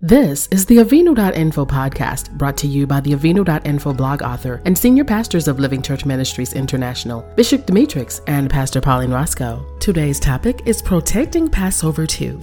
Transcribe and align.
This 0.00 0.46
is 0.52 0.64
the 0.64 0.76
Avinu.info 0.76 1.66
podcast 1.66 2.30
brought 2.38 2.56
to 2.58 2.68
you 2.68 2.86
by 2.86 3.00
the 3.00 3.14
Avinu.info 3.14 3.92
blog 3.94 4.22
author 4.22 4.62
and 4.64 4.78
senior 4.78 5.02
pastors 5.02 5.48
of 5.48 5.58
Living 5.58 5.82
Church 5.82 6.06
Ministries 6.06 6.52
International, 6.52 7.22
Bishop 7.34 7.66
Demetrix 7.66 8.20
and 8.28 8.48
Pastor 8.48 8.80
Pauline 8.80 9.10
Roscoe. 9.10 9.66
Today's 9.80 10.20
topic 10.20 10.62
is 10.66 10.80
Protecting 10.82 11.48
Passover 11.48 12.06
2. 12.06 12.40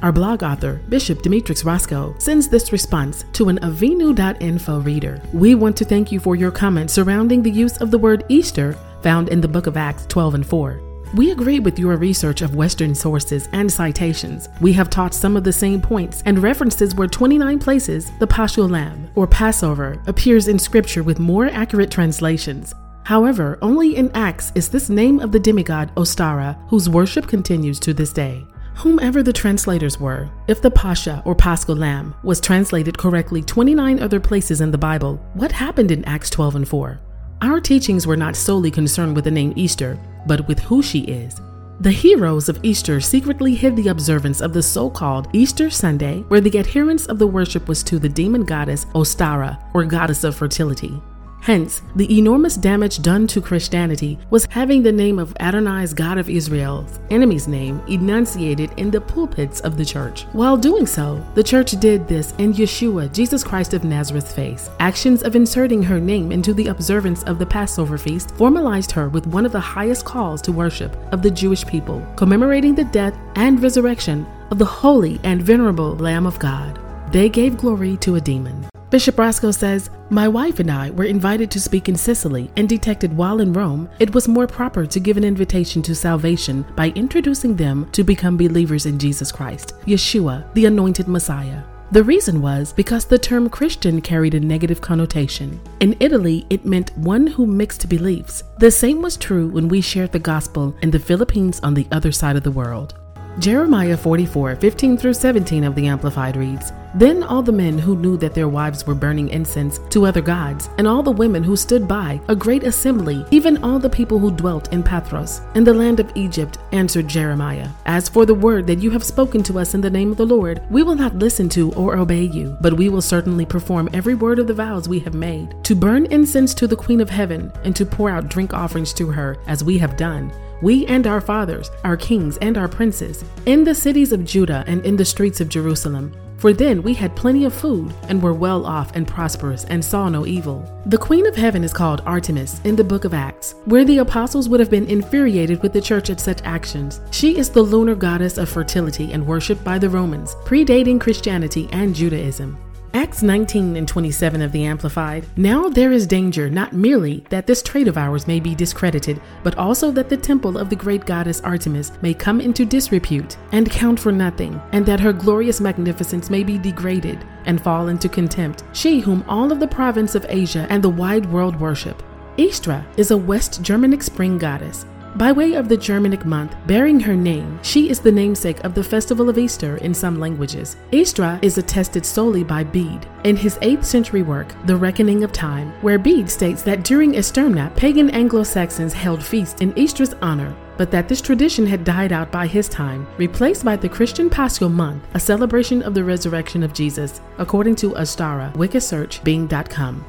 Our 0.00 0.10
blog 0.10 0.42
author, 0.42 0.80
Bishop 0.88 1.18
Demetrix 1.18 1.66
Roscoe, 1.66 2.14
sends 2.18 2.48
this 2.48 2.72
response 2.72 3.26
to 3.34 3.50
an 3.50 3.58
Avinu.info 3.58 4.82
reader. 4.82 5.20
We 5.34 5.54
want 5.54 5.76
to 5.76 5.84
thank 5.84 6.10
you 6.10 6.18
for 6.18 6.34
your 6.34 6.50
comments 6.50 6.94
surrounding 6.94 7.42
the 7.42 7.50
use 7.50 7.76
of 7.76 7.90
the 7.90 7.98
word 7.98 8.24
Easter 8.30 8.72
found 9.02 9.28
in 9.28 9.42
the 9.42 9.48
book 9.48 9.66
of 9.66 9.76
Acts 9.76 10.06
12 10.06 10.36
and 10.36 10.46
4. 10.46 10.91
We 11.14 11.30
agree 11.30 11.60
with 11.60 11.78
your 11.78 11.98
research 11.98 12.40
of 12.40 12.54
Western 12.54 12.94
sources 12.94 13.46
and 13.52 13.70
citations. 13.70 14.48
We 14.62 14.72
have 14.72 14.88
taught 14.88 15.12
some 15.12 15.36
of 15.36 15.44
the 15.44 15.52
same 15.52 15.78
points 15.82 16.22
and 16.24 16.38
references 16.38 16.94
where 16.94 17.06
29 17.06 17.58
places 17.58 18.10
the 18.18 18.26
Paschal 18.26 18.66
Lamb, 18.66 19.10
or 19.14 19.26
Passover, 19.26 20.02
appears 20.06 20.48
in 20.48 20.58
Scripture 20.58 21.02
with 21.02 21.18
more 21.18 21.48
accurate 21.48 21.90
translations. 21.90 22.74
However, 23.04 23.58
only 23.60 23.96
in 23.96 24.10
Acts 24.14 24.52
is 24.54 24.70
this 24.70 24.88
name 24.88 25.20
of 25.20 25.32
the 25.32 25.40
demigod 25.40 25.94
Ostara, 25.96 26.56
whose 26.70 26.88
worship 26.88 27.26
continues 27.26 27.78
to 27.80 27.92
this 27.92 28.12
day. 28.12 28.46
Whomever 28.76 29.22
the 29.22 29.34
translators 29.34 30.00
were, 30.00 30.30
if 30.48 30.62
the 30.62 30.70
Pascha 30.70 31.22
or 31.26 31.34
Paschal 31.34 31.76
Lamb 31.76 32.14
was 32.22 32.40
translated 32.40 32.96
correctly 32.96 33.42
29 33.42 34.00
other 34.00 34.18
places 34.18 34.62
in 34.62 34.70
the 34.70 34.78
Bible, 34.78 35.16
what 35.34 35.52
happened 35.52 35.90
in 35.90 36.06
Acts 36.06 36.30
12 36.30 36.56
and 36.56 36.68
4? 36.68 36.98
Our 37.42 37.60
teachings 37.60 38.06
were 38.06 38.16
not 38.16 38.34
solely 38.34 38.70
concerned 38.70 39.14
with 39.14 39.24
the 39.24 39.30
name 39.30 39.52
Easter, 39.56 39.98
but 40.26 40.46
with 40.48 40.58
who 40.60 40.82
she 40.82 41.00
is. 41.00 41.40
The 41.80 41.90
heroes 41.90 42.48
of 42.48 42.60
Easter 42.62 43.00
secretly 43.00 43.54
hid 43.54 43.74
the 43.74 43.88
observance 43.88 44.40
of 44.40 44.52
the 44.52 44.62
so 44.62 44.88
called 44.88 45.28
Easter 45.32 45.68
Sunday, 45.68 46.20
where 46.28 46.40
the 46.40 46.58
adherence 46.58 47.06
of 47.06 47.18
the 47.18 47.26
worship 47.26 47.66
was 47.66 47.82
to 47.84 47.98
the 47.98 48.08
demon 48.08 48.44
goddess 48.44 48.84
Ostara, 48.94 49.58
or 49.74 49.84
goddess 49.84 50.22
of 50.22 50.36
fertility. 50.36 51.02
Hence, 51.42 51.82
the 51.96 52.16
enormous 52.16 52.54
damage 52.54 53.02
done 53.02 53.26
to 53.26 53.40
Christianity 53.40 54.16
was 54.30 54.46
having 54.46 54.80
the 54.80 54.92
name 54.92 55.18
of 55.18 55.34
Adonai's 55.40 55.92
God 55.92 56.16
of 56.16 56.30
Israel's 56.30 57.00
enemy's 57.10 57.48
name 57.48 57.82
enunciated 57.88 58.70
in 58.76 58.92
the 58.92 59.00
pulpits 59.00 59.58
of 59.62 59.76
the 59.76 59.84
church. 59.84 60.22
While 60.34 60.56
doing 60.56 60.86
so, 60.86 61.20
the 61.34 61.42
church 61.42 61.72
did 61.80 62.06
this 62.06 62.32
in 62.38 62.54
Yeshua, 62.54 63.12
Jesus 63.12 63.42
Christ 63.42 63.74
of 63.74 63.82
Nazareth's 63.82 64.32
face. 64.32 64.70
Actions 64.78 65.24
of 65.24 65.34
inserting 65.34 65.82
her 65.82 65.98
name 65.98 66.30
into 66.30 66.54
the 66.54 66.68
observance 66.68 67.24
of 67.24 67.40
the 67.40 67.46
Passover 67.46 67.98
feast 67.98 68.30
formalized 68.36 68.92
her 68.92 69.08
with 69.08 69.26
one 69.26 69.44
of 69.44 69.50
the 69.50 69.58
highest 69.58 70.04
calls 70.04 70.40
to 70.42 70.52
worship 70.52 70.96
of 71.10 71.22
the 71.22 71.30
Jewish 71.30 71.66
people, 71.66 72.06
commemorating 72.14 72.76
the 72.76 72.84
death 72.84 73.18
and 73.34 73.60
resurrection 73.60 74.28
of 74.52 74.58
the 74.60 74.64
holy 74.64 75.18
and 75.24 75.42
venerable 75.42 75.96
Lamb 75.96 76.24
of 76.24 76.38
God. 76.38 76.78
They 77.12 77.28
gave 77.28 77.56
glory 77.56 77.96
to 77.96 78.14
a 78.14 78.20
demon. 78.20 78.71
Bishop 78.92 79.18
Roscoe 79.18 79.52
says, 79.52 79.88
My 80.10 80.28
wife 80.28 80.60
and 80.60 80.70
I 80.70 80.90
were 80.90 81.04
invited 81.04 81.50
to 81.52 81.60
speak 81.60 81.88
in 81.88 81.96
Sicily 81.96 82.50
and 82.58 82.68
detected 82.68 83.16
while 83.16 83.40
in 83.40 83.54
Rome 83.54 83.88
it 83.98 84.12
was 84.12 84.28
more 84.28 84.46
proper 84.46 84.84
to 84.84 85.00
give 85.00 85.16
an 85.16 85.24
invitation 85.24 85.80
to 85.80 85.94
salvation 85.94 86.62
by 86.76 86.90
introducing 86.90 87.56
them 87.56 87.90
to 87.92 88.04
become 88.04 88.36
believers 88.36 88.84
in 88.84 88.98
Jesus 88.98 89.32
Christ, 89.32 89.72
Yeshua, 89.86 90.44
the 90.52 90.66
anointed 90.66 91.08
Messiah. 91.08 91.62
The 91.92 92.04
reason 92.04 92.42
was 92.42 92.74
because 92.74 93.06
the 93.06 93.18
term 93.18 93.48
Christian 93.48 94.02
carried 94.02 94.34
a 94.34 94.40
negative 94.40 94.82
connotation. 94.82 95.58
In 95.80 95.96
Italy, 95.98 96.46
it 96.50 96.66
meant 96.66 96.94
one 96.98 97.26
who 97.26 97.46
mixed 97.46 97.88
beliefs. 97.88 98.44
The 98.58 98.70
same 98.70 99.00
was 99.00 99.16
true 99.16 99.48
when 99.48 99.68
we 99.68 99.80
shared 99.80 100.12
the 100.12 100.18
gospel 100.18 100.76
in 100.82 100.90
the 100.90 100.98
Philippines 100.98 101.60
on 101.60 101.72
the 101.72 101.86
other 101.92 102.12
side 102.12 102.36
of 102.36 102.42
the 102.42 102.50
world. 102.50 102.96
Jeremiah 103.38 103.96
44 103.96 104.56
15 104.56 104.98
through 104.98 105.14
17 105.14 105.64
of 105.64 105.74
the 105.74 105.86
Amplified 105.86 106.36
reads, 106.36 106.72
Then 106.94 107.22
all 107.22 107.42
the 107.42 107.52
men 107.52 107.78
who 107.78 107.96
knew 107.96 108.16
that 108.18 108.34
their 108.34 108.48
wives 108.48 108.86
were 108.86 108.94
burning 108.94 109.30
incense 109.30 109.80
to 109.90 110.04
other 110.04 110.20
gods, 110.20 110.68
and 110.76 110.86
all 110.86 111.02
the 111.02 111.10
women 111.10 111.42
who 111.42 111.56
stood 111.56 111.88
by, 111.88 112.20
a 112.28 112.36
great 112.36 112.64
assembly, 112.64 113.24
even 113.30 113.62
all 113.64 113.78
the 113.78 113.88
people 113.88 114.18
who 114.18 114.30
dwelt 114.30 114.72
in 114.72 114.82
Pathros, 114.82 115.40
in 115.56 115.64
the 115.64 115.72
land 115.72 116.00
of 116.00 116.12
Egypt, 116.14 116.58
answered 116.72 117.08
Jeremiah, 117.08 117.68
As 117.86 118.08
for 118.08 118.26
the 118.26 118.34
word 118.34 118.66
that 118.66 118.80
you 118.80 118.90
have 118.90 119.04
spoken 119.04 119.42
to 119.44 119.58
us 119.58 119.74
in 119.74 119.80
the 119.80 119.90
name 119.90 120.10
of 120.10 120.18
the 120.18 120.26
Lord, 120.26 120.62
we 120.70 120.82
will 120.82 120.94
not 120.94 121.16
listen 121.16 121.48
to 121.50 121.72
or 121.72 121.96
obey 121.96 122.24
you, 122.24 122.56
but 122.60 122.74
we 122.76 122.88
will 122.88 123.02
certainly 123.02 123.46
perform 123.46 123.88
every 123.92 124.14
word 124.14 124.38
of 124.38 124.46
the 124.46 124.54
vows 124.54 124.88
we 124.88 124.98
have 125.00 125.14
made, 125.14 125.54
to 125.64 125.74
burn 125.74 126.06
incense 126.06 126.52
to 126.54 126.66
the 126.66 126.76
Queen 126.76 127.00
of 127.00 127.08
Heaven, 127.08 127.50
and 127.64 127.74
to 127.74 127.86
pour 127.86 128.10
out 128.10 128.28
drink 128.28 128.52
offerings 128.52 128.92
to 128.94 129.06
her, 129.08 129.38
as 129.46 129.64
we 129.64 129.78
have 129.78 129.96
done 129.96 130.32
we 130.62 130.86
and 130.86 131.08
our 131.08 131.20
fathers, 131.20 131.70
our 131.82 131.96
kings 131.96 132.36
and 132.38 132.56
our 132.56 132.68
princes, 132.68 133.24
in 133.46 133.64
the 133.64 133.74
cities 133.74 134.12
of 134.12 134.24
Judah 134.24 134.62
and 134.68 134.86
in 134.86 134.96
the 134.96 135.04
streets 135.04 135.40
of 135.40 135.48
Jerusalem. 135.48 136.14
For 136.42 136.52
then 136.52 136.82
we 136.82 136.92
had 136.92 137.14
plenty 137.14 137.44
of 137.44 137.54
food 137.54 137.94
and 138.08 138.20
were 138.20 138.34
well 138.34 138.66
off 138.66 138.90
and 138.96 139.06
prosperous 139.06 139.64
and 139.66 139.84
saw 139.84 140.08
no 140.08 140.26
evil. 140.26 140.68
The 140.86 140.98
Queen 140.98 141.24
of 141.28 141.36
Heaven 141.36 141.62
is 141.62 141.72
called 141.72 142.02
Artemis 142.04 142.60
in 142.64 142.74
the 142.74 142.82
book 142.82 143.04
of 143.04 143.14
Acts, 143.14 143.54
where 143.64 143.84
the 143.84 143.98
apostles 143.98 144.48
would 144.48 144.58
have 144.58 144.68
been 144.68 144.88
infuriated 144.88 145.62
with 145.62 145.72
the 145.72 145.80
church 145.80 146.10
at 146.10 146.18
such 146.18 146.42
actions. 146.42 147.00
She 147.12 147.38
is 147.38 147.48
the 147.48 147.62
lunar 147.62 147.94
goddess 147.94 148.38
of 148.38 148.48
fertility 148.48 149.12
and 149.12 149.24
worshipped 149.24 149.62
by 149.62 149.78
the 149.78 149.88
Romans, 149.88 150.34
predating 150.44 151.00
Christianity 151.00 151.68
and 151.70 151.94
Judaism. 151.94 152.58
Acts 152.94 153.22
19 153.22 153.76
and 153.76 153.88
27 153.88 154.42
of 154.42 154.52
the 154.52 154.64
Amplified. 154.66 155.24
Now 155.36 155.70
there 155.70 155.92
is 155.92 156.06
danger 156.06 156.50
not 156.50 156.74
merely 156.74 157.24
that 157.30 157.46
this 157.46 157.62
trade 157.62 157.88
of 157.88 157.96
ours 157.96 158.26
may 158.26 158.38
be 158.38 158.54
discredited, 158.54 159.18
but 159.42 159.56
also 159.56 159.90
that 159.92 160.10
the 160.10 160.16
temple 160.16 160.58
of 160.58 160.68
the 160.68 160.76
great 160.76 161.06
goddess 161.06 161.40
Artemis 161.40 161.92
may 162.02 162.12
come 162.12 162.38
into 162.38 162.66
disrepute 162.66 163.38
and 163.52 163.70
count 163.70 163.98
for 163.98 164.12
nothing, 164.12 164.60
and 164.72 164.84
that 164.84 165.00
her 165.00 165.12
glorious 165.12 165.58
magnificence 165.58 166.28
may 166.28 166.44
be 166.44 166.58
degraded 166.58 167.24
and 167.46 167.62
fall 167.62 167.88
into 167.88 168.10
contempt, 168.10 168.62
she 168.74 169.00
whom 169.00 169.24
all 169.26 169.50
of 169.50 169.58
the 169.58 169.66
province 169.66 170.14
of 170.14 170.26
Asia 170.28 170.66
and 170.68 170.84
the 170.84 170.88
wide 170.88 171.24
world 171.32 171.58
worship. 171.58 172.02
Istra 172.36 172.86
is 172.98 173.10
a 173.10 173.16
West 173.16 173.62
Germanic 173.62 174.02
spring 174.02 174.36
goddess 174.36 174.84
by 175.16 175.32
way 175.32 175.54
of 175.54 175.68
the 175.68 175.76
Germanic 175.76 176.24
month 176.24 176.56
bearing 176.66 176.98
her 177.00 177.14
name, 177.14 177.58
she 177.62 177.90
is 177.90 178.00
the 178.00 178.12
namesake 178.12 178.62
of 178.64 178.74
the 178.74 178.82
festival 178.82 179.28
of 179.28 179.38
Easter 179.38 179.76
in 179.78 179.92
some 179.92 180.18
languages. 180.18 180.76
Istra 180.90 181.38
is 181.42 181.58
attested 181.58 182.06
solely 182.06 182.44
by 182.44 182.64
Bede 182.64 183.06
in 183.24 183.36
his 183.36 183.56
8th 183.58 183.84
century 183.84 184.22
work, 184.22 184.54
The 184.66 184.76
Reckoning 184.76 185.22
of 185.24 185.32
Time, 185.32 185.72
where 185.82 185.98
Bede 185.98 186.28
states 186.28 186.62
that 186.62 186.84
during 186.84 187.12
Easterna, 187.12 187.74
pagan 187.76 188.10
Anglo 188.10 188.42
Saxons 188.42 188.92
held 188.92 189.22
feasts 189.22 189.60
in 189.60 189.72
Istra's 189.76 190.14
honor, 190.22 190.54
but 190.76 190.90
that 190.90 191.08
this 191.08 191.20
tradition 191.20 191.66
had 191.66 191.84
died 191.84 192.12
out 192.12 192.32
by 192.32 192.46
his 192.46 192.68
time, 192.68 193.06
replaced 193.18 193.64
by 193.64 193.76
the 193.76 193.88
Christian 193.88 194.28
Paschal 194.28 194.68
Month, 194.68 195.06
a 195.14 195.20
celebration 195.20 195.82
of 195.82 195.94
the 195.94 196.02
resurrection 196.02 196.62
of 196.62 196.72
Jesus, 196.72 197.20
according 197.38 197.76
to 197.76 197.92
Ostara, 197.92 198.52
Wikisearch, 198.54 199.22
Bing.com. 199.22 200.04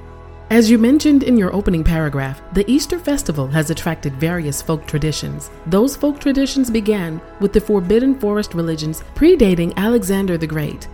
As 0.50 0.70
you 0.70 0.78
mentioned 0.78 1.24
in 1.24 1.38
your 1.38 1.54
opening 1.56 1.84
paragraph, 1.84 2.42
the 2.54 2.70
Easter 2.70 3.00
festival 3.00 3.48
has 3.48 3.70
attracted 3.70 4.14
various 4.14 4.62
folk 4.62 4.86
traditions. 4.86 5.50
Those 5.66 5.96
folk 5.96 6.20
traditions 6.20 6.70
began 6.70 7.20
with 7.40 7.54
the 7.54 7.62
Forbidden 7.62 8.20
Forest 8.20 8.54
religions 8.54 9.04
predating 9.16 9.76
Alexander 9.78 10.38
the 10.38 10.46
Great. 10.46 10.88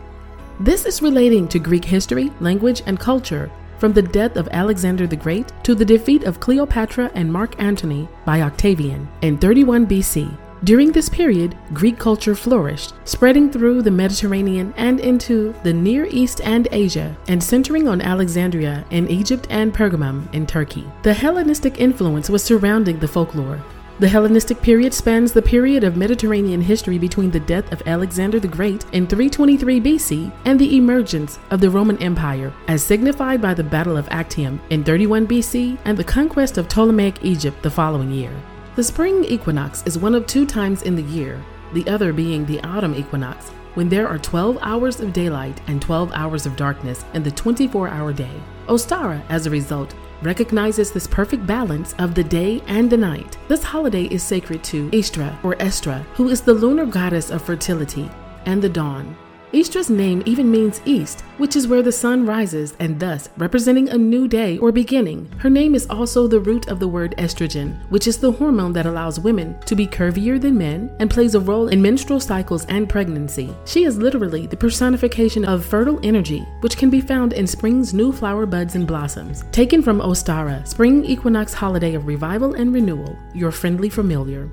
This 0.59 0.85
is 0.85 1.01
relating 1.01 1.47
to 1.49 1.59
Greek 1.59 1.83
history, 1.83 2.31
language, 2.39 2.83
and 2.85 2.99
culture, 2.99 3.51
from 3.79 3.91
the 3.91 4.01
death 4.01 4.35
of 4.35 4.47
Alexander 4.51 5.07
the 5.07 5.15
Great 5.15 5.51
to 5.63 5.73
the 5.73 5.85
defeat 5.85 6.23
of 6.23 6.39
Cleopatra 6.39 7.09
and 7.15 7.31
Mark 7.31 7.59
Antony 7.59 8.07
by 8.25 8.41
Octavian 8.41 9.09
in 9.21 9.37
31 9.37 9.87
BC. 9.87 10.48
During 10.61 10.91
this 10.91 11.07
period, 11.07 11.55
Greek 11.73 11.97
culture 11.97 12.35
flourished, 12.35 12.93
spreading 13.05 13.49
through 13.49 13.81
the 13.81 13.91
Mediterranean 13.91 14.73
and 14.75 14.99
into 14.99 15.55
the 15.63 15.71
Near 15.71 16.05
East 16.05 16.41
and 16.41 16.67
Asia, 16.73 17.15
and 17.29 17.41
centering 17.41 17.87
on 17.87 18.01
Alexandria 18.01 18.83
in 18.89 19.09
Egypt 19.09 19.47
and 19.49 19.73
Pergamum 19.73 20.31
in 20.33 20.45
Turkey. 20.45 20.85
The 21.03 21.13
Hellenistic 21.13 21.79
influence 21.79 22.29
was 22.29 22.43
surrounding 22.43 22.99
the 22.99 23.07
folklore. 23.07 23.63
The 23.99 24.09
Hellenistic 24.09 24.61
period 24.61 24.93
spans 24.93 25.31
the 25.31 25.41
period 25.41 25.85
of 25.85 25.95
Mediterranean 25.95 26.61
history 26.61 26.97
between 26.97 27.31
the 27.31 27.39
death 27.39 27.71
of 27.71 27.81
Alexander 27.85 28.39
the 28.39 28.47
Great 28.49 28.83
in 28.91 29.07
323 29.07 29.79
BC 29.79 30.31
and 30.43 30.59
the 30.59 30.75
emergence 30.75 31.39
of 31.51 31.61
the 31.61 31.69
Roman 31.69 31.97
Empire, 32.03 32.51
as 32.67 32.83
signified 32.83 33.41
by 33.41 33.53
the 33.53 33.63
Battle 33.63 33.95
of 33.95 34.09
Actium 34.11 34.59
in 34.71 34.83
31 34.83 35.25
BC 35.25 35.77
and 35.85 35.97
the 35.97 36.03
conquest 36.03 36.57
of 36.57 36.67
Ptolemaic 36.67 37.23
Egypt 37.23 37.63
the 37.63 37.71
following 37.71 38.11
year. 38.11 38.31
The 38.79 38.83
spring 38.85 39.25
equinox 39.25 39.83
is 39.85 39.97
one 39.97 40.15
of 40.15 40.25
two 40.25 40.45
times 40.45 40.83
in 40.83 40.95
the 40.95 41.03
year, 41.03 41.43
the 41.73 41.85
other 41.89 42.13
being 42.13 42.45
the 42.45 42.61
autumn 42.61 42.95
equinox, 42.95 43.49
when 43.73 43.89
there 43.89 44.07
are 44.07 44.17
12 44.17 44.57
hours 44.61 45.01
of 45.01 45.11
daylight 45.11 45.59
and 45.67 45.81
12 45.81 46.13
hours 46.13 46.45
of 46.45 46.55
darkness 46.55 47.03
in 47.13 47.21
the 47.21 47.29
24 47.29 47.89
hour 47.89 48.13
day. 48.13 48.41
Ostara, 48.67 49.21
as 49.27 49.45
a 49.45 49.49
result, 49.49 49.93
recognizes 50.21 50.93
this 50.93 51.07
perfect 51.07 51.45
balance 51.45 51.93
of 51.99 52.15
the 52.15 52.23
day 52.23 52.61
and 52.67 52.89
the 52.89 52.95
night. 52.95 53.37
This 53.49 53.65
holiday 53.65 54.05
is 54.05 54.23
sacred 54.23 54.63
to 54.71 54.89
Istra 54.93 55.37
or 55.43 55.61
Estra, 55.61 55.97
who 56.13 56.29
is 56.29 56.39
the 56.39 56.53
lunar 56.53 56.85
goddess 56.85 57.31
of 57.31 57.41
fertility 57.41 58.09
and 58.45 58.61
the 58.61 58.69
dawn. 58.69 59.13
Istra's 59.51 59.89
name 59.89 60.21
even 60.27 60.51
means 60.51 60.79
east, 60.85 61.21
which 61.39 61.55
is 61.55 61.67
where 61.67 61.81
the 61.81 61.91
sun 61.91 62.23
rises 62.23 62.75
and 62.79 62.99
thus 62.99 63.29
representing 63.35 63.89
a 63.89 63.97
new 63.97 64.27
day 64.27 64.59
or 64.59 64.71
beginning. 64.71 65.27
Her 65.39 65.49
name 65.49 65.73
is 65.73 65.87
also 65.89 66.27
the 66.27 66.39
root 66.39 66.67
of 66.67 66.79
the 66.79 66.87
word 66.87 67.15
estrogen, 67.17 67.75
which 67.89 68.05
is 68.05 68.19
the 68.19 68.31
hormone 68.31 68.73
that 68.73 68.85
allows 68.85 69.19
women 69.19 69.59
to 69.61 69.75
be 69.75 69.87
curvier 69.87 70.39
than 70.39 70.55
men 70.55 70.95
and 70.99 71.09
plays 71.09 71.33
a 71.33 71.39
role 71.39 71.69
in 71.69 71.81
menstrual 71.81 72.19
cycles 72.19 72.67
and 72.67 72.87
pregnancy. 72.87 73.55
She 73.65 73.85
is 73.85 73.97
literally 73.97 74.45
the 74.45 74.57
personification 74.57 75.45
of 75.45 75.65
fertile 75.65 75.99
energy, 76.03 76.45
which 76.61 76.77
can 76.77 76.91
be 76.91 77.01
found 77.01 77.33
in 77.33 77.47
spring's 77.47 77.91
new 77.91 78.11
flower 78.11 78.45
buds 78.45 78.75
and 78.75 78.85
blossoms. 78.85 79.43
Taken 79.51 79.81
from 79.81 79.99
Ostara, 79.99 80.67
spring 80.67 81.03
equinox 81.05 81.53
holiday 81.53 81.95
of 81.95 82.05
revival 82.05 82.53
and 82.53 82.71
renewal, 82.71 83.17
your 83.33 83.51
friendly 83.51 83.89
familiar. 83.89 84.47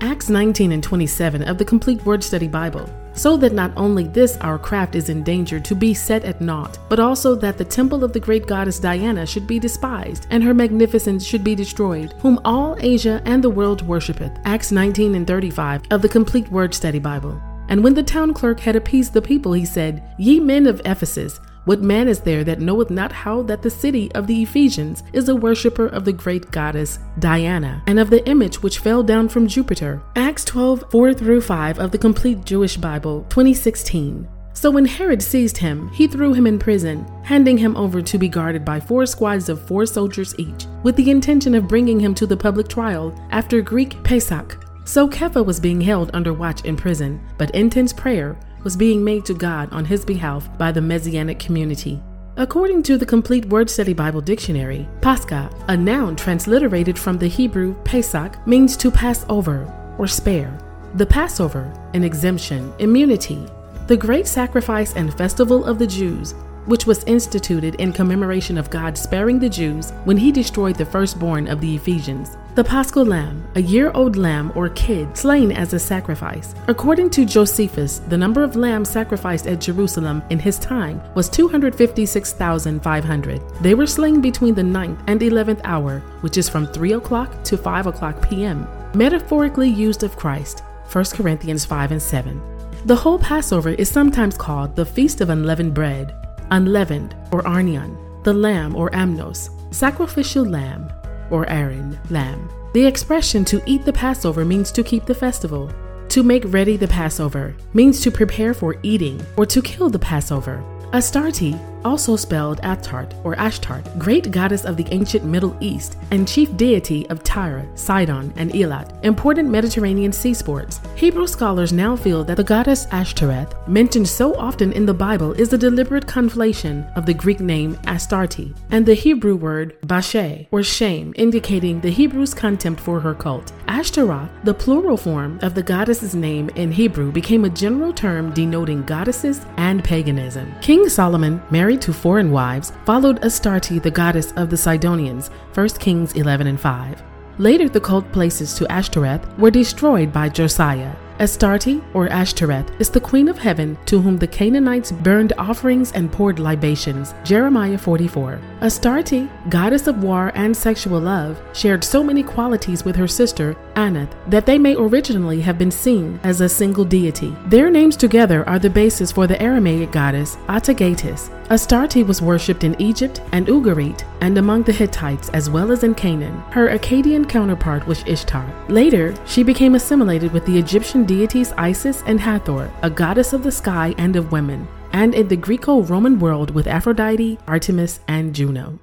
Acts 0.00 0.28
19 0.28 0.72
and 0.72 0.82
27 0.82 1.42
of 1.44 1.58
the 1.58 1.64
Complete 1.64 2.04
Word 2.04 2.22
Study 2.22 2.48
Bible, 2.48 2.88
so 3.12 3.36
that 3.36 3.52
not 3.52 3.72
only 3.76 4.04
this 4.04 4.36
our 4.38 4.58
craft 4.58 4.94
is 4.94 5.08
in 5.08 5.22
danger 5.22 5.60
to 5.60 5.74
be 5.74 5.94
set 5.94 6.24
at 6.24 6.40
naught, 6.40 6.78
but 6.88 7.00
also 7.00 7.34
that 7.34 7.58
the 7.58 7.64
temple 7.64 8.04
of 8.04 8.12
the 8.12 8.20
great 8.20 8.46
goddess 8.46 8.78
Diana 8.78 9.26
should 9.26 9.46
be 9.46 9.58
despised, 9.58 10.26
and 10.30 10.42
her 10.42 10.54
magnificence 10.54 11.24
should 11.24 11.44
be 11.44 11.54
destroyed, 11.54 12.14
whom 12.20 12.40
all 12.44 12.76
Asia 12.80 13.22
and 13.24 13.42
the 13.42 13.50
world 13.50 13.82
worshipeth. 13.86 14.32
Acts 14.44 14.72
19 14.72 15.14
and 15.14 15.26
35 15.26 15.82
of 15.90 16.02
the 16.02 16.08
Complete 16.08 16.48
Word 16.50 16.74
Study 16.74 16.98
Bible. 16.98 17.40
And 17.68 17.82
when 17.82 17.94
the 17.94 18.02
town 18.02 18.34
clerk 18.34 18.60
had 18.60 18.76
appeased 18.76 19.14
the 19.14 19.22
people, 19.22 19.52
he 19.52 19.64
said, 19.64 20.02
Ye 20.18 20.38
men 20.38 20.66
of 20.66 20.82
Ephesus, 20.84 21.40
what 21.64 21.80
man 21.80 22.08
is 22.08 22.20
there 22.20 22.44
that 22.44 22.60
knoweth 22.60 22.90
not 22.90 23.10
how 23.10 23.42
that 23.42 23.62
the 23.62 23.70
city 23.70 24.12
of 24.12 24.26
the 24.26 24.42
Ephesians 24.42 25.02
is 25.14 25.28
a 25.28 25.36
worshipper 25.36 25.86
of 25.86 26.04
the 26.04 26.12
great 26.12 26.50
goddess 26.50 26.98
Diana, 27.18 27.82
and 27.86 27.98
of 27.98 28.10
the 28.10 28.26
image 28.28 28.62
which 28.62 28.80
fell 28.80 29.02
down 29.02 29.30
from 29.30 29.46
Jupiter? 29.46 30.02
Acts 30.14 30.44
12 30.44 30.84
4 30.90 31.14
through 31.14 31.40
5 31.40 31.78
of 31.78 31.90
the 31.90 31.98
Complete 31.98 32.44
Jewish 32.44 32.76
Bible, 32.76 33.22
2016. 33.30 34.28
So 34.52 34.70
when 34.70 34.84
Herod 34.84 35.22
seized 35.22 35.56
him, 35.56 35.88
he 35.88 36.06
threw 36.06 36.32
him 36.32 36.46
in 36.46 36.58
prison, 36.58 37.04
handing 37.24 37.58
him 37.58 37.76
over 37.76 38.00
to 38.02 38.18
be 38.18 38.28
guarded 38.28 38.64
by 38.64 38.78
four 38.78 39.04
squads 39.06 39.48
of 39.48 39.66
four 39.66 39.84
soldiers 39.86 40.34
each, 40.38 40.66
with 40.82 40.96
the 40.96 41.10
intention 41.10 41.54
of 41.54 41.66
bringing 41.66 41.98
him 41.98 42.14
to 42.14 42.26
the 42.26 42.36
public 42.36 42.68
trial 42.68 43.18
after 43.30 43.60
Greek 43.62 44.02
Pesach. 44.04 44.62
So 44.84 45.08
Kepha 45.08 45.44
was 45.44 45.58
being 45.58 45.80
held 45.80 46.10
under 46.12 46.34
watch 46.34 46.62
in 46.64 46.76
prison, 46.76 47.20
but 47.38 47.50
intense 47.54 47.92
prayer 47.92 48.36
was 48.64 48.76
being 48.76 49.04
made 49.04 49.24
to 49.26 49.34
God 49.34 49.72
on 49.72 49.84
his 49.84 50.04
behalf 50.04 50.48
by 50.58 50.72
the 50.72 50.80
Messianic 50.80 51.38
community. 51.38 52.02
According 52.36 52.82
to 52.84 52.98
the 52.98 53.06
Complete 53.06 53.44
Word 53.44 53.70
Study 53.70 53.92
Bible 53.92 54.20
Dictionary, 54.20 54.88
Pascha, 55.00 55.48
a 55.68 55.76
noun 55.76 56.16
transliterated 56.16 56.98
from 56.98 57.16
the 57.16 57.28
Hebrew 57.28 57.74
Pesach, 57.84 58.44
means 58.44 58.76
to 58.78 58.90
pass 58.90 59.24
over 59.28 59.72
or 59.98 60.08
spare. 60.08 60.58
The 60.94 61.06
Passover, 61.06 61.72
an 61.94 62.02
exemption, 62.02 62.72
immunity. 62.80 63.46
The 63.86 63.96
great 63.96 64.26
sacrifice 64.26 64.94
and 64.96 65.16
festival 65.16 65.64
of 65.64 65.78
the 65.78 65.86
Jews 65.86 66.34
which 66.66 66.86
was 66.86 67.04
instituted 67.04 67.74
in 67.76 67.92
commemoration 67.92 68.58
of 68.58 68.70
God 68.70 68.96
sparing 68.96 69.38
the 69.38 69.48
Jews 69.48 69.92
when 70.04 70.16
he 70.16 70.32
destroyed 70.32 70.76
the 70.76 70.86
firstborn 70.86 71.48
of 71.48 71.60
the 71.60 71.76
Ephesians. 71.76 72.36
The 72.54 72.62
Paschal 72.62 73.04
Lamb, 73.04 73.44
a 73.56 73.60
year 73.60 73.90
old 73.94 74.16
lamb 74.16 74.52
or 74.54 74.68
kid 74.68 75.16
slain 75.16 75.50
as 75.50 75.72
a 75.72 75.78
sacrifice. 75.78 76.54
According 76.68 77.10
to 77.10 77.24
Josephus, 77.24 77.98
the 77.98 78.16
number 78.16 78.44
of 78.44 78.54
lambs 78.54 78.90
sacrificed 78.90 79.48
at 79.48 79.60
Jerusalem 79.60 80.22
in 80.30 80.38
his 80.38 80.60
time 80.60 81.02
was 81.16 81.28
256,500. 81.28 83.42
They 83.60 83.74
were 83.74 83.88
slain 83.88 84.20
between 84.20 84.54
the 84.54 84.62
9th 84.62 85.00
and 85.08 85.20
11th 85.20 85.62
hour, 85.64 85.98
which 86.20 86.38
is 86.38 86.48
from 86.48 86.68
3 86.68 86.92
o'clock 86.92 87.42
to 87.42 87.56
5 87.56 87.88
o'clock 87.88 88.22
p.m., 88.28 88.68
metaphorically 88.94 89.68
used 89.68 90.04
of 90.04 90.16
Christ. 90.16 90.62
1 90.92 91.06
Corinthians 91.06 91.64
5 91.64 91.90
and 91.90 92.00
7. 92.00 92.40
The 92.84 92.94
whole 92.94 93.18
Passover 93.18 93.70
is 93.70 93.90
sometimes 93.90 94.36
called 94.36 94.76
the 94.76 94.86
Feast 94.86 95.20
of 95.20 95.30
Unleavened 95.30 95.74
Bread 95.74 96.23
unleavened 96.54 97.14
or 97.32 97.46
arnion, 97.46 97.96
the 98.22 98.32
lamb 98.32 98.74
or 98.76 98.90
amnos, 98.90 99.50
sacrificial 99.74 100.44
lamb 100.44 100.90
or 101.30 101.48
Aaron 101.50 101.98
lamb. 102.10 102.48
The 102.72 102.86
expression 102.86 103.44
to 103.46 103.62
eat 103.66 103.84
the 103.84 103.92
Passover 103.92 104.44
means 104.44 104.70
to 104.72 104.82
keep 104.82 105.04
the 105.04 105.14
festival. 105.14 105.70
To 106.08 106.22
make 106.22 106.44
ready 106.46 106.76
the 106.76 106.88
Passover 106.88 107.54
means 107.72 108.00
to 108.00 108.10
prepare 108.10 108.54
for 108.54 108.76
eating 108.82 109.20
or 109.36 109.46
to 109.46 109.60
kill 109.60 109.90
the 109.90 109.98
Passover. 109.98 110.62
Astarte, 110.92 111.58
also 111.84 112.16
spelled 112.16 112.60
Athtart 112.62 113.12
or 113.24 113.34
Ashtart, 113.36 113.98
great 113.98 114.30
goddess 114.30 114.64
of 114.64 114.76
the 114.76 114.86
ancient 114.90 115.24
Middle 115.24 115.56
East 115.60 115.96
and 116.10 116.26
chief 116.26 116.56
deity 116.56 117.08
of 117.10 117.22
Tyre, 117.22 117.66
Sidon, 117.74 118.32
and 118.36 118.50
Elat, 118.52 119.04
important 119.04 119.48
Mediterranean 119.48 120.12
sea 120.12 120.34
sports. 120.34 120.80
Hebrew 120.96 121.26
scholars 121.26 121.72
now 121.72 121.96
feel 121.96 122.24
that 122.24 122.36
the 122.36 122.44
goddess 122.44 122.86
Ashtoreth, 122.90 123.54
mentioned 123.68 124.08
so 124.08 124.34
often 124.36 124.72
in 124.72 124.86
the 124.86 124.94
Bible, 124.94 125.32
is 125.32 125.52
a 125.52 125.58
deliberate 125.58 126.06
conflation 126.06 126.90
of 126.96 127.06
the 127.06 127.14
Greek 127.14 127.40
name 127.40 127.78
Astarte 127.86 128.54
and 128.70 128.86
the 128.86 128.94
Hebrew 128.94 129.36
word 129.36 129.80
Bashe, 129.82 130.46
or 130.50 130.62
shame, 130.62 131.12
indicating 131.16 131.80
the 131.80 131.90
Hebrews' 131.90 132.34
contempt 132.34 132.80
for 132.80 133.00
her 133.00 133.14
cult. 133.14 133.52
Ashtaroth, 133.68 134.30
the 134.44 134.54
plural 134.54 134.96
form 134.96 135.38
of 135.42 135.54
the 135.54 135.62
goddess's 135.62 136.14
name 136.14 136.48
in 136.50 136.70
Hebrew, 136.72 137.10
became 137.12 137.44
a 137.44 137.50
general 137.50 137.92
term 137.92 138.32
denoting 138.32 138.82
goddesses 138.84 139.40
and 139.56 139.82
paganism. 139.82 140.54
King 140.60 140.88
Solomon, 140.88 141.42
married 141.50 141.73
to 141.76 141.92
foreign 141.92 142.30
wives, 142.30 142.72
followed 142.84 143.24
Astarte, 143.24 143.82
the 143.82 143.90
goddess 143.90 144.32
of 144.32 144.50
the 144.50 144.56
Sidonians, 144.56 145.28
1 145.54 145.68
Kings 145.80 146.12
11 146.12 146.46
and 146.46 146.60
5. 146.60 147.02
Later, 147.38 147.68
the 147.68 147.80
cult 147.80 148.10
places 148.12 148.54
to 148.54 148.70
Ashtoreth 148.70 149.26
were 149.38 149.50
destroyed 149.50 150.12
by 150.12 150.28
Josiah. 150.28 150.94
Astarte, 151.20 151.80
or 151.94 152.08
Ashtoreth, 152.08 152.68
is 152.80 152.90
the 152.90 153.00
queen 153.00 153.28
of 153.28 153.38
heaven 153.38 153.78
to 153.86 154.00
whom 154.00 154.18
the 154.18 154.26
Canaanites 154.26 154.90
burned 154.90 155.32
offerings 155.38 155.92
and 155.92 156.10
poured 156.10 156.40
libations. 156.40 157.14
Jeremiah 157.22 157.78
44. 157.78 158.40
Astarte, 158.60 159.28
goddess 159.48 159.86
of 159.86 160.02
war 160.02 160.32
and 160.34 160.56
sexual 160.56 160.98
love, 160.98 161.40
shared 161.52 161.84
so 161.84 162.02
many 162.02 162.24
qualities 162.24 162.84
with 162.84 162.96
her 162.96 163.06
sister, 163.06 163.56
Anath, 163.76 164.10
that 164.28 164.44
they 164.44 164.58
may 164.58 164.74
originally 164.74 165.40
have 165.40 165.56
been 165.58 165.70
seen 165.70 166.18
as 166.24 166.40
a 166.40 166.48
single 166.48 166.84
deity. 166.84 167.36
Their 167.46 167.70
names 167.70 167.96
together 167.96 168.48
are 168.48 168.58
the 168.58 168.70
basis 168.70 169.12
for 169.12 169.26
the 169.28 169.40
Aramaic 169.40 169.92
goddess 169.92 170.36
Atargatis. 170.48 171.30
Astarte 171.50 172.06
was 172.06 172.22
worshipped 172.22 172.64
in 172.64 172.80
Egypt 172.80 173.20
and 173.32 173.46
Ugarit 173.46 174.02
and 174.22 174.38
among 174.38 174.62
the 174.62 174.72
Hittites 174.72 175.28
as 175.30 175.50
well 175.50 175.70
as 175.70 175.84
in 175.84 175.94
Canaan. 175.94 176.38
Her 176.50 176.70
Akkadian 176.70 177.28
counterpart 177.28 177.86
was 177.86 178.02
Ishtar. 178.06 178.50
Later, 178.68 179.14
she 179.26 179.42
became 179.42 179.74
assimilated 179.74 180.32
with 180.32 180.46
the 180.46 180.58
Deities 181.06 181.52
Isis 181.56 182.02
and 182.06 182.20
Hathor, 182.20 182.70
a 182.82 182.90
goddess 182.90 183.32
of 183.32 183.42
the 183.42 183.52
sky 183.52 183.94
and 183.98 184.16
of 184.16 184.32
women, 184.32 184.66
and 184.92 185.14
in 185.14 185.28
the 185.28 185.36
Greco 185.36 185.82
Roman 185.82 186.18
world 186.18 186.50
with 186.50 186.66
Aphrodite, 186.66 187.38
Artemis, 187.46 188.00
and 188.08 188.34
Juno. 188.34 188.78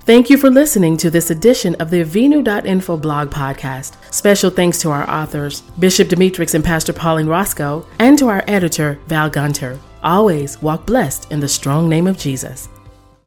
Thank 0.00 0.30
you 0.30 0.38
for 0.38 0.50
listening 0.50 0.96
to 0.98 1.10
this 1.10 1.30
edition 1.30 1.74
of 1.76 1.90
the 1.90 2.04
Avinu.info 2.04 2.96
blog 2.96 3.28
podcast. 3.30 3.96
Special 4.14 4.50
thanks 4.50 4.80
to 4.82 4.90
our 4.90 5.10
authors, 5.10 5.62
Bishop 5.80 6.08
Demetrix 6.08 6.54
and 6.54 6.64
Pastor 6.64 6.92
Pauline 6.92 7.26
Roscoe, 7.26 7.84
and 7.98 8.16
to 8.18 8.28
our 8.28 8.44
editor, 8.46 9.00
Val 9.08 9.28
Gunter. 9.28 9.80
Always 10.04 10.62
walk 10.62 10.86
blessed 10.86 11.32
in 11.32 11.40
the 11.40 11.48
strong 11.48 11.88
name 11.88 12.06
of 12.06 12.16
Jesus. 12.16 12.68